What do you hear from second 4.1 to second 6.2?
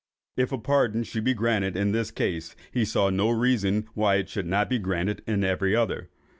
it should not be granted in every other.